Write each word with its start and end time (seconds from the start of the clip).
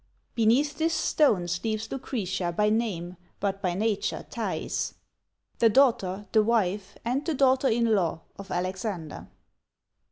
"Beneath 0.33 0.79
this 0.79 0.95
stone 0.95 1.47
sleeps 1.47 1.91
Lucretia 1.91 2.51
by 2.51 2.71
name, 2.71 3.17
but 3.39 3.61
by 3.61 3.75
nature 3.75 4.25
Thais; 4.31 4.95
the 5.59 5.69
daughter, 5.69 6.25
the 6.31 6.41
wife, 6.41 6.97
and 7.05 7.23
the 7.23 7.35
daughter 7.35 7.67
in 7.67 7.85
law 7.93 8.21
of 8.35 8.49
Alexander!" 8.49 9.27